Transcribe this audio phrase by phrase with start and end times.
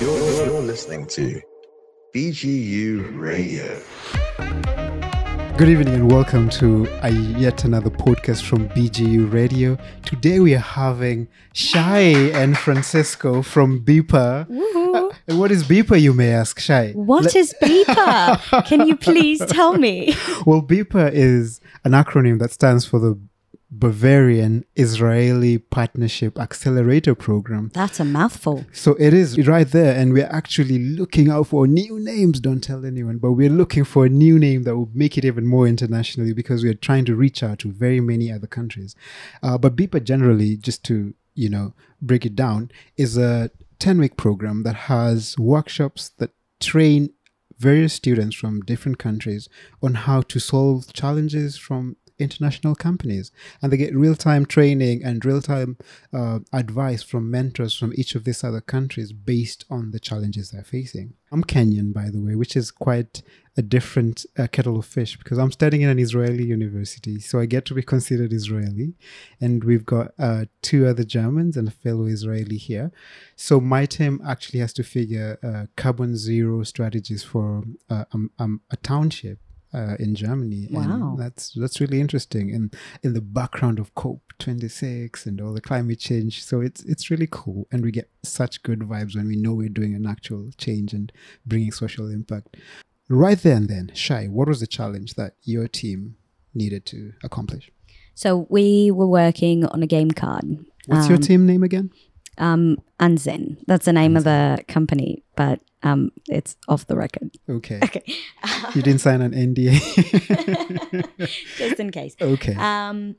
[0.00, 1.40] You're, you're listening to
[2.14, 3.80] BGU Radio.
[5.56, 9.78] Good evening and welcome to a, yet another podcast from BGU Radio.
[10.04, 12.00] Today we are having Shai
[12.34, 14.46] and Francisco from BIPA.
[15.30, 16.92] Uh, what is BIPA, you may ask, Shai?
[16.92, 18.66] What Let- is BIPA?
[18.66, 20.14] Can you please tell me?
[20.46, 23.18] Well, BIPA is an acronym that stands for the
[23.70, 27.70] Bavarian Israeli Partnership Accelerator Program.
[27.74, 28.64] That's a mouthful.
[28.72, 32.38] So it is right there, and we're actually looking out for new names.
[32.38, 35.46] Don't tell anyone, but we're looking for a new name that will make it even
[35.46, 38.94] more internationally because we're trying to reach out to very many other countries.
[39.42, 44.16] Uh, but BIPA generally, just to you know break it down, is a ten week
[44.16, 47.10] program that has workshops that train
[47.58, 49.48] various students from different countries
[49.82, 53.30] on how to solve challenges from international companies
[53.60, 55.76] and they get real-time training and real-time
[56.12, 60.64] uh, advice from mentors from each of these other countries based on the challenges they're
[60.64, 61.14] facing.
[61.32, 63.22] I'm kenyan by the way which is quite
[63.56, 67.46] a different uh, kettle of fish because i'm studying in an israeli university so i
[67.46, 68.94] get to be considered israeli
[69.40, 72.90] and we've got uh, two other germans and a fellow israeli here.
[73.36, 78.60] So my team actually has to figure uh, carbon zero strategies for uh, um, um,
[78.70, 79.38] a township
[79.76, 80.68] uh, in Germany.
[80.70, 80.82] Wow.
[80.82, 82.54] And that's that's really interesting.
[82.54, 86.42] And in the background of COP 26 and all the climate change.
[86.42, 87.68] So it's it's really cool.
[87.70, 91.12] And we get such good vibes when we know we're doing an actual change and
[91.44, 92.56] bringing social impact.
[93.08, 96.16] Right there and then, Shai, what was the challenge that your team
[96.54, 97.70] needed to accomplish?
[98.14, 100.64] So we were working on a game card.
[100.86, 101.90] What's your team name again?
[102.38, 102.78] Um.
[102.98, 107.30] That's the name of the company, but um, it's off the record.
[107.48, 107.80] Okay.
[107.84, 108.02] Okay.
[108.74, 109.78] You didn't sign an NDA.
[111.58, 112.16] Just in case.
[112.20, 112.54] okay.
[112.54, 113.16] Um,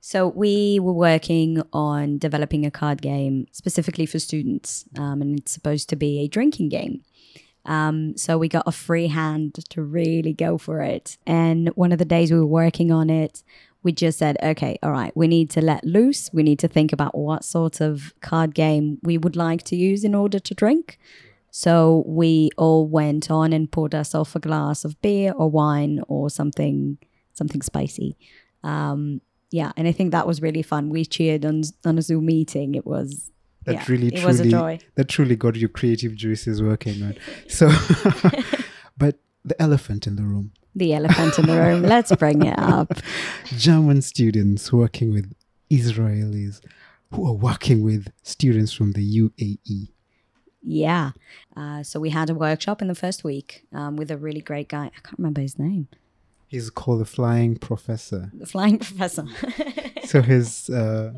[0.00, 5.52] so we were working on developing a card game specifically for students, um, and it's
[5.52, 7.02] supposed to be a drinking game.
[7.66, 11.18] Um, so we got a free hand to really go for it.
[11.26, 13.42] And one of the days we were working on it,
[13.82, 16.30] we just said, okay, all right, we need to let loose.
[16.32, 20.04] We need to think about what sort of card game we would like to use
[20.04, 20.98] in order to drink.
[21.50, 26.30] So we all went on and poured ourselves a glass of beer or wine or
[26.30, 26.98] something,
[27.32, 28.16] something spicy.
[28.62, 29.20] Um,
[29.50, 30.90] yeah, and I think that was really fun.
[30.90, 32.76] We cheered on on a Zoom meeting.
[32.76, 33.30] It was
[33.64, 34.78] that yeah, really it truly was a joy.
[34.94, 37.14] that truly got your creative juices working on
[37.46, 37.68] so
[38.96, 41.82] but the elephant in the room the elephant in the room.
[41.82, 42.92] Let's bring it up.
[43.56, 45.32] german students working with
[45.70, 46.60] israelis
[47.12, 49.88] who are working with students from the uae
[50.62, 51.10] Yeah.
[51.56, 54.68] Uh, so we had a workshop in the first week um, with a really great
[54.68, 54.86] guy.
[54.96, 55.88] I can't remember his name.
[56.48, 59.24] he's called the flying professor The flying professor.
[60.10, 61.12] so his uh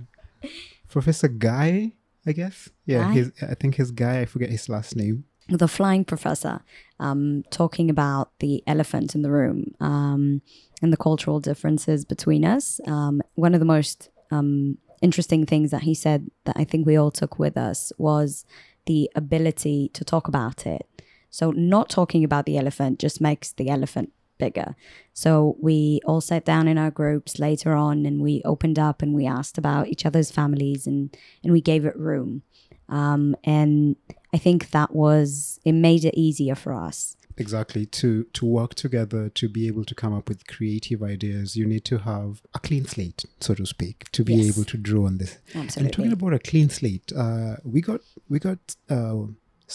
[0.88, 1.92] professor guy
[2.26, 6.04] i guess yeah his i think his guy i forget his last name the flying
[6.04, 6.62] professor
[7.00, 10.40] um, talking about the elephant in the room um,
[10.80, 12.80] and the cultural differences between us.
[12.86, 16.96] Um, one of the most um, interesting things that he said that I think we
[16.96, 18.46] all took with us was
[18.86, 20.88] the ability to talk about it.
[21.28, 24.76] So, not talking about the elephant just makes the elephant bigger.
[25.12, 29.14] So, we all sat down in our groups later on and we opened up and
[29.14, 32.42] we asked about each other's families and, and we gave it room.
[32.88, 33.96] Um, and
[34.32, 37.16] I think that was it made it easier for us.
[37.38, 41.66] exactly to to work together to be able to come up with creative ideas you
[41.74, 44.48] need to have a clean slate so to speak to be Yes.
[44.52, 45.80] able to draw on this Absolutely.
[45.80, 48.00] and talking about a clean slate uh, we got
[48.32, 48.62] we got
[48.96, 49.22] uh,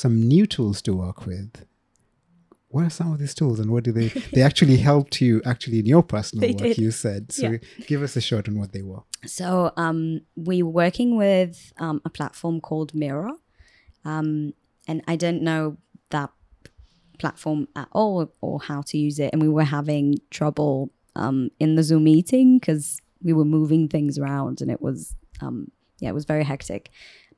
[0.04, 1.52] some new tools to work with
[2.74, 5.80] what are some of these tools and what do they they actually helped you actually
[5.84, 6.78] in your personal They work did.
[6.84, 7.58] you said so Yeah.
[7.92, 9.48] give us a shot on what they were So
[9.86, 10.00] um,
[10.50, 11.54] we were working with
[11.86, 13.32] um, a platform called Miro,
[14.06, 14.54] um,
[14.88, 15.78] and I didn't know
[16.10, 16.32] that
[17.20, 21.76] platform at all or how to use it, and we were having trouble um, in
[21.76, 26.16] the Zoom meeting because we were moving things around, and it was um, yeah, it
[26.16, 26.90] was very hectic.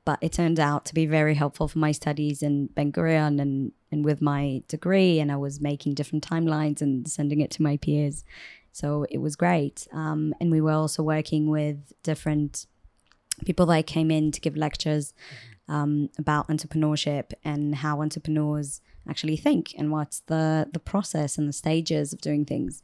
[0.06, 3.72] But it turned out to be very helpful for my studies in Ben Gurion and
[3.92, 7.78] and with my degree, and I was making different timelines and sending it to my
[7.78, 8.24] peers.
[8.72, 9.88] So it was great.
[9.92, 12.66] Um, and we were also working with different
[13.46, 15.14] people that came in to give lectures
[15.68, 21.54] um, about entrepreneurship and how entrepreneurs actually think and what's the, the process and the
[21.54, 22.82] stages of doing things.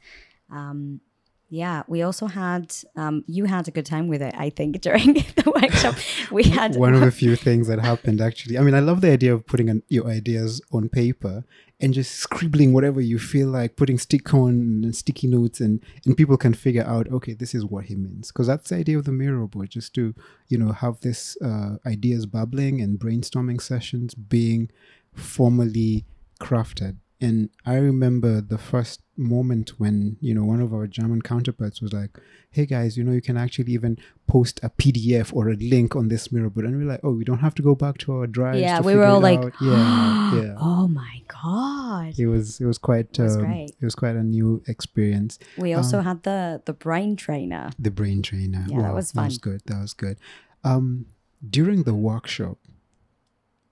[0.51, 1.01] Um,
[1.49, 5.13] yeah, we also had, um, you had a good time with it, I think, during
[5.13, 5.95] the workshop.
[6.31, 9.11] We had one of the few things that happened actually i mean i love the
[9.11, 11.43] idea of putting an, your ideas on paper
[11.79, 16.15] and just scribbling whatever you feel like, putting stick on and sticky notes, and and
[16.15, 19.05] people can figure out, okay, this is what he means, because that's the idea of
[19.05, 20.13] the Miro board, just to
[20.47, 24.69] you know have this uh, ideas bubbling and brainstorming sessions being
[25.13, 26.05] formally
[26.39, 26.97] crafted.
[27.21, 31.93] And I remember the first moment when you know one of our German counterparts was
[31.93, 32.19] like,
[32.51, 33.97] "Hey guys, you know you can actually even
[34.27, 37.23] post a PDF or a link on this Miro board," and we're like, "Oh, we
[37.23, 40.55] don't have to go back to our drives." Yeah, we were all like, "Yeah, yeah."
[40.59, 42.17] oh my god.
[42.17, 43.69] It was it was quite was um, great.
[43.69, 45.39] it was quite a new experience.
[45.57, 47.71] We also had the the brain trainer.
[47.79, 48.65] The brain trainer.
[48.67, 49.23] Yeah, that was fun.
[49.23, 49.61] That was good.
[49.65, 50.17] That was good.
[50.63, 51.05] Um,
[51.47, 52.57] during the workshop,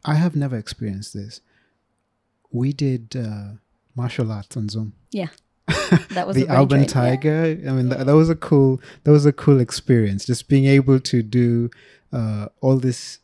[0.06, 1.42] I have never experienced this.
[2.52, 3.54] We did uh,
[3.96, 4.94] martial arts on Zoom.
[5.12, 5.30] Yeah.
[6.10, 7.16] That was the Alban trainer, yeah.
[7.16, 7.70] Tiger.
[7.70, 8.82] I mean, that, that was a cool.
[9.04, 10.26] That was a cool experience.
[10.26, 11.70] Just being able to do
[12.12, 13.20] uh, all this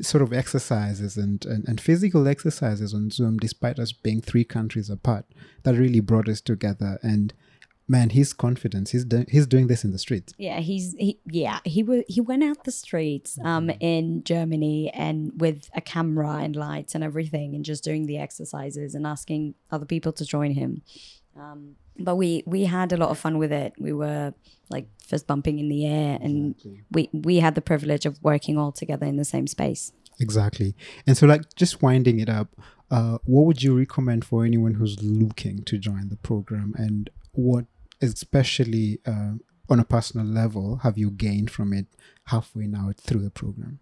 [0.00, 4.90] sort of exercises and, and and physical exercises on Zoom, despite us being three countries
[4.90, 5.26] apart.
[5.64, 6.98] That really brought us together.
[7.02, 7.34] And
[7.88, 8.90] man, his confidence.
[8.90, 10.32] He's do- he's doing this in the streets.
[10.38, 13.78] Yeah, he's he yeah, he was he went out the streets um Mm-hmm.
[13.80, 18.94] in Germany and with a camera and lights and everything and just doing the exercises
[18.94, 20.82] and asking other people to join him.
[21.38, 23.72] Um but we we had a lot of fun with it.
[23.78, 24.34] We were
[24.68, 26.54] like fist bumping in the air and
[26.90, 29.92] we we had the privilege of working all together in the same space.
[30.18, 30.74] Exactly.
[31.06, 32.48] And so, like, just winding it up,
[32.90, 36.72] uh, what would you recommend for anyone who's looking to join the program?
[36.78, 37.66] And what,
[38.00, 39.32] especially uh,
[39.68, 41.86] on a personal level, have you gained from it
[42.24, 43.78] halfway now through the program?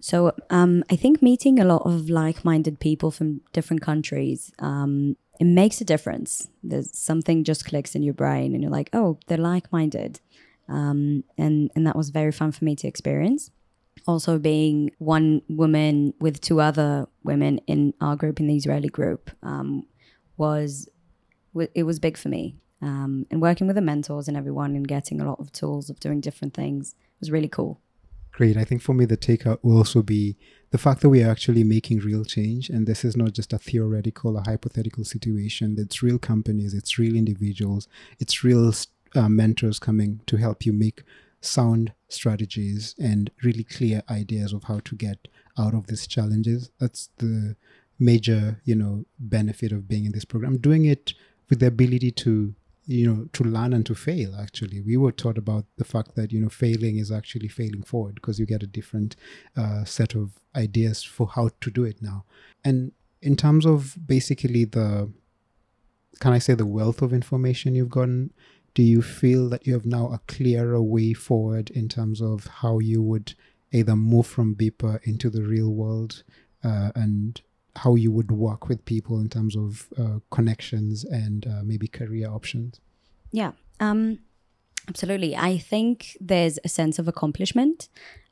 [0.00, 5.44] So um, I think meeting a lot of like-minded people from different countries, um, it
[5.44, 6.48] makes a difference.
[6.62, 10.20] There's something just clicks in your brain, and you're like, oh, they're like-minded,
[10.68, 13.50] um, and and that was very fun for me to experience.
[14.06, 19.30] Also, being one woman with two other women in our group, in the Israeli group,
[19.44, 19.86] um,
[20.36, 20.88] was
[21.74, 22.56] it was big for me.
[22.82, 26.00] Um, and working with the mentors and everyone, and getting a lot of tools of
[26.00, 27.80] doing different things was really cool.
[28.32, 28.56] Great.
[28.56, 30.36] I think for me, the takeout will also be
[30.70, 32.70] the fact that we are actually making real change.
[32.70, 35.76] And this is not just a theoretical or hypothetical situation.
[35.78, 37.88] It's real companies, it's real individuals,
[38.18, 38.72] it's real
[39.14, 41.02] uh, mentors coming to help you make
[41.42, 46.70] sound strategies and really clear ideas of how to get out of these challenges.
[46.80, 47.56] That's the
[47.98, 50.56] major, you know, benefit of being in this program.
[50.56, 51.12] Doing it
[51.50, 52.54] with the ability to
[52.86, 54.80] you know to learn and to fail actually.
[54.80, 58.38] We were taught about the fact that you know failing is actually failing forward because
[58.38, 59.16] you get a different
[59.56, 62.24] uh, set of ideas for how to do it now.
[62.64, 65.10] And in terms of basically the
[66.20, 68.32] can i say the wealth of information you've gotten
[68.74, 72.78] do you feel that you have now a clearer way forward in terms of how
[72.78, 73.34] you would
[73.72, 76.22] either move from BIPA into the real world
[76.64, 77.42] uh, and
[77.76, 82.28] how you would work with people in terms of uh, connections and uh, maybe career
[82.28, 82.80] options
[83.32, 84.20] Yeah, um,
[84.88, 85.34] absolutely.
[85.34, 87.88] I think there's a sense of accomplishment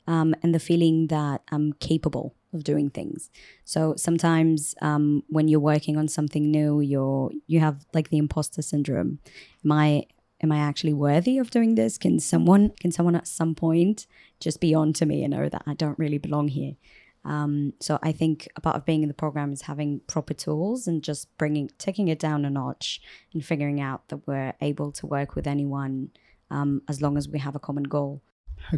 [0.07, 3.29] um, and the feeling that I'm capable of doing things.
[3.65, 8.61] So sometimes um, when you're working on something new, you're you have like the imposter
[8.61, 9.19] syndrome.
[9.65, 10.05] Am I
[10.43, 11.97] am I actually worthy of doing this?
[11.97, 14.05] Can someone can someone at some point
[14.39, 16.75] just be on to me and know that I don't really belong here?
[17.23, 20.87] Um, so I think a part of being in the program is having proper tools
[20.87, 23.01] and just bringing taking it down a notch
[23.33, 26.09] and figuring out that we're able to work with anyone
[26.49, 28.21] um, as long as we have a common goal.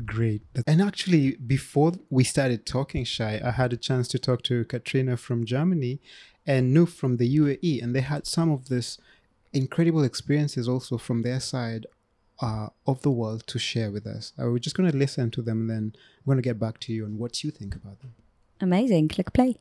[0.05, 0.43] Great.
[0.65, 5.17] And actually, before we started talking, Shai, I had a chance to talk to Katrina
[5.17, 5.99] from Germany
[6.45, 8.97] and Noof from the UAE, and they had some of this
[9.51, 11.85] incredible experiences also from their side
[12.41, 14.33] uh, of the world to share with us.
[14.39, 16.79] Uh, we're just going to listen to them, and then I'm going to get back
[16.81, 18.13] to you on what you think about them.
[18.63, 19.09] Amazing.
[19.09, 19.57] Click play.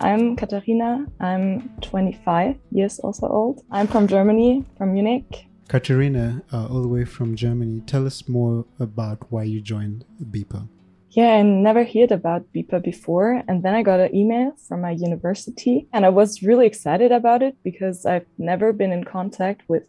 [0.00, 1.04] I'm Katharina.
[1.20, 3.62] I'm 25 years also old.
[3.70, 5.46] I'm from Germany, from Munich.
[5.68, 10.68] Katerina, uh, all the way from Germany, tell us more about why you joined BIPA.
[11.10, 13.42] Yeah, I never heard about BIPA before.
[13.46, 17.42] And then I got an email from my university, and I was really excited about
[17.42, 19.86] it because I've never been in contact with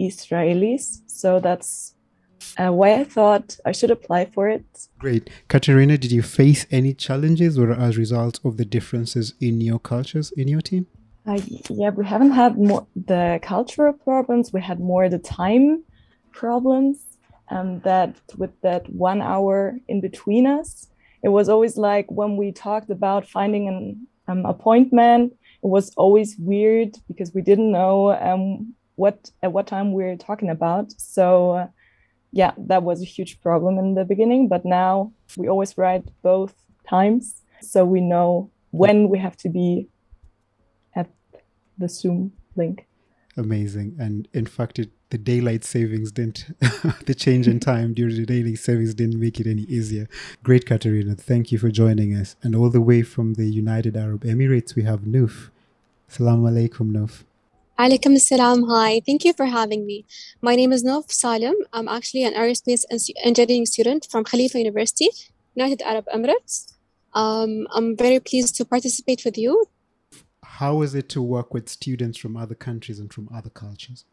[0.00, 1.02] Israelis.
[1.06, 1.94] So that's
[2.58, 4.64] uh, why I thought I should apply for it.
[4.98, 5.30] Great.
[5.48, 9.78] Katerina, did you face any challenges or as a result of the differences in your
[9.78, 10.86] cultures in your team?
[11.26, 14.52] Uh, yeah, we haven't had more the cultural problems.
[14.52, 15.84] We had more the time
[16.32, 17.04] problems.
[17.50, 20.88] And that with that one hour in between us,
[21.22, 26.36] it was always like when we talked about finding an um, appointment, it was always
[26.38, 30.92] weird because we didn't know um, what at what time we are talking about.
[30.98, 31.66] So, uh,
[32.32, 34.48] yeah, that was a huge problem in the beginning.
[34.48, 36.54] But now we always write both
[36.88, 37.42] times.
[37.60, 39.88] So we know when we have to be
[40.94, 41.08] at
[41.78, 42.86] the Zoom link.
[43.36, 43.96] Amazing.
[43.98, 46.46] And in fact, it, the daylight savings didn't,
[47.06, 50.08] the change in time during the daylight savings didn't make it any easier.
[50.42, 51.14] Great, Katerina.
[51.14, 52.36] Thank you for joining us.
[52.42, 55.50] And all the way from the United Arab Emirates, we have Nuf.
[56.10, 57.24] Assalamu alaikum, Nuf.
[57.78, 58.64] Alaikum salam.
[58.68, 59.00] Hi.
[59.06, 60.04] Thank you for having me.
[60.42, 61.54] My name is Nuf Salim.
[61.72, 62.82] I'm actually an aerospace
[63.22, 65.08] engineering student from Khalifa University,
[65.54, 66.72] United Arab Emirates.
[67.14, 69.66] Um, I'm very pleased to participate with you.
[70.42, 74.04] How is it to work with students from other countries and from other cultures?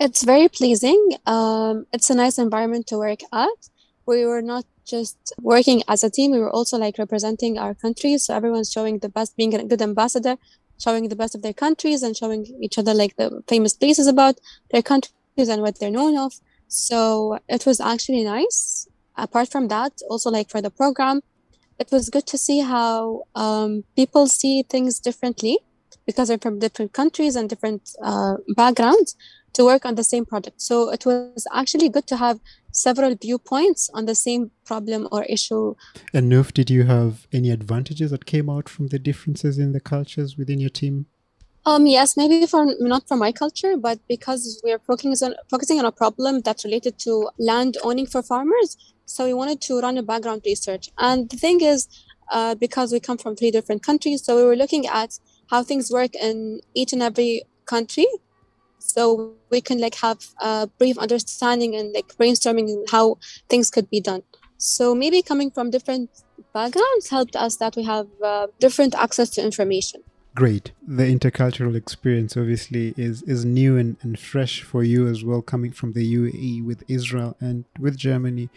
[0.00, 1.12] It's very pleasing.
[1.24, 3.70] Um, it's a nice environment to work at.
[4.06, 8.18] We were not just working as a team, we were also like representing our country.
[8.18, 10.36] So everyone's showing the best, being a good ambassador
[10.78, 14.38] showing the best of their countries and showing each other like the famous places about
[14.70, 16.34] their countries and what they're known of.
[16.68, 18.88] So it was actually nice.
[19.16, 21.20] Apart from that, also like for the program,
[21.78, 25.58] it was good to see how um, people see things differently
[26.06, 29.16] because they're from different countries and different uh, backgrounds
[29.54, 30.60] to work on the same project.
[30.60, 32.40] So it was actually good to have
[32.72, 35.74] several viewpoints on the same problem or issue.
[36.12, 39.80] And Nuf, did you have any advantages that came out from the differences in the
[39.80, 41.06] cultures within your team?
[41.66, 45.78] Um, yes, maybe for not for my culture, but because we are focusing on focusing
[45.78, 49.96] on a problem that's related to land owning for farmers, so we wanted to run
[49.96, 50.90] a background research.
[50.98, 51.88] And the thing is,
[52.30, 55.18] uh, because we come from three different countries, so we were looking at
[55.50, 58.06] how things work in each and every country.
[58.78, 64.00] So we can like have a brief understanding and like brainstorming how things could be
[64.00, 64.22] done.
[64.58, 66.10] So maybe coming from different
[66.52, 70.02] backgrounds helped us that we have uh, different access to information.
[70.34, 70.72] Great.
[70.86, 75.70] The intercultural experience obviously is is new and, and fresh for you as well coming
[75.70, 78.48] from the uae with israel and with germany.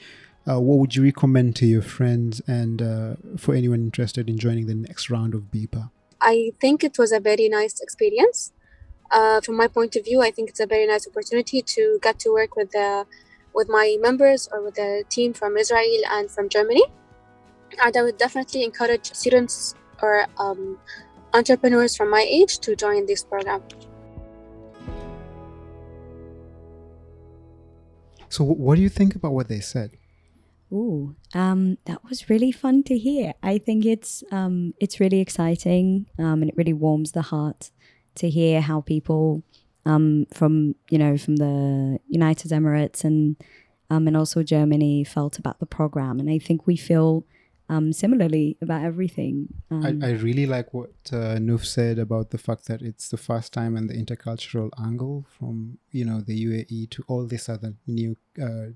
[0.48, 4.66] Uh, what would you recommend to your friends and uh, for anyone interested in joining
[4.66, 5.92] the next round of BIPA?
[6.22, 8.52] I think it was a very nice experience
[9.12, 12.20] uh, from my point of view, I think it's a very nice opportunity to get
[12.20, 13.06] to work with the
[13.54, 16.84] with my members or with the team from Israel and from Germany.
[17.84, 20.78] And I would definitely encourage students or um,
[21.34, 23.64] entrepreneurs from my age to join this program.
[28.30, 29.92] So, what do you think about what they said?
[30.72, 33.34] Ooh, um, that was really fun to hear.
[33.42, 37.72] I think it's um, it's really exciting um, and it really warms the heart
[38.16, 39.44] to hear how people
[39.86, 43.38] um, from you know from the United Emirates and
[43.90, 47.26] um, and also Germany felt about the program, and I think we feel
[47.70, 49.48] um, similarly about everything.
[49.72, 53.54] I, I, really like what uh, Nuf said about the fact that it's the first
[53.54, 58.18] time and the intercultural angle from you know the UAE to all these other new
[58.42, 58.68] uh,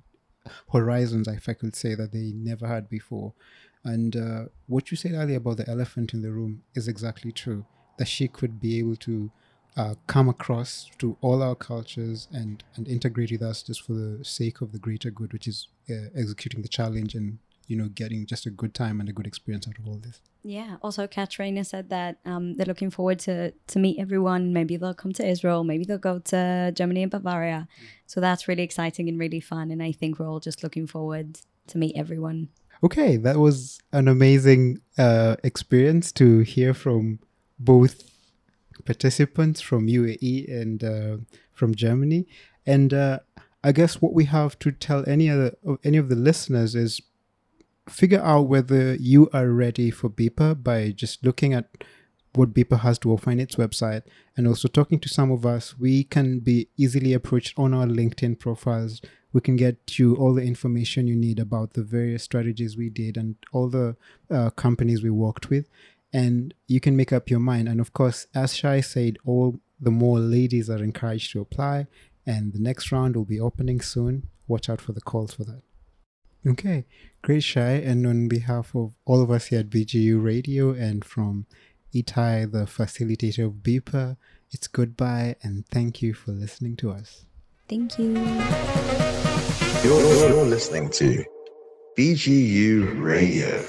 [0.72, 3.34] horizons, if I could say that they never had before.
[3.84, 7.66] And uh, what you said earlier about the elephant in the room is exactly true
[7.98, 9.32] that she could be able to
[9.78, 14.24] uh, come across to all our cultures and and integrate with us just for the
[14.24, 18.26] sake of the greater good, which is uh, executing the challenge and you know getting
[18.26, 20.20] just a good time and a good experience out of all this.
[20.44, 20.78] Yeah.
[20.82, 24.54] Also, Katrina said that um, they're looking forward to to meet everyone.
[24.54, 25.64] Maybe they'll come to Israel.
[25.64, 27.68] Maybe they'll go to Germany and Bavaria.
[28.08, 29.72] So that's really exciting and really fun.
[29.72, 32.50] And I think we're all just looking forward to meet everyone.
[32.84, 37.20] Okay, that was an amazing uh, experience to hear from
[37.60, 38.12] both
[38.86, 41.18] participants from UAE and uh,
[41.54, 42.26] from Germany.
[42.66, 43.20] And uh,
[43.64, 47.02] I guess what we have to tell any other any of the listeners is
[47.92, 51.70] figure out whether you are ready for BIPA by just looking at
[52.34, 54.04] what BIPA has to offer in its website
[54.38, 55.78] and also talking to some of us.
[55.78, 59.02] We can be easily approached on our LinkedIn profiles.
[59.34, 63.18] We can get you all the information you need about the various strategies we did
[63.18, 63.96] and all the
[64.30, 65.68] uh, companies we worked with
[66.14, 67.68] and you can make up your mind.
[67.68, 71.88] And of course, as Shai said, all the more ladies are encouraged to apply,
[72.26, 74.28] and the next round will be opening soon.
[74.48, 75.62] Watch out for the calls for that.
[76.46, 76.86] Okay,
[77.22, 77.74] great, Shai.
[77.74, 81.46] And on behalf of all of us here at BGU Radio and from
[81.94, 84.18] Itai, the facilitator of BIPA,
[84.50, 87.26] it's goodbye and thank you for listening to us.
[87.70, 88.14] Thank you.
[89.84, 91.24] You're, you're listening to
[91.98, 93.64] BGU Radio.